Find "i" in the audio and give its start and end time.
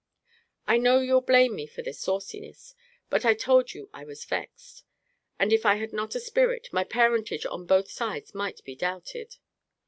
0.65-0.79, 3.23-3.35, 3.93-4.03, 5.63-5.75